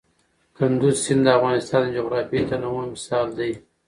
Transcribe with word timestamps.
کندز 0.57 0.95
سیند 1.03 1.21
د 1.25 1.27
افغانستان 1.37 1.81
د 1.85 1.89
جغرافیوي 1.97 2.41
تنوع 2.49 2.83
مثال 2.93 3.27
دی. 3.37 3.51